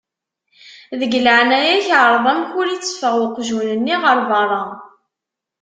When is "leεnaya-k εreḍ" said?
1.25-2.25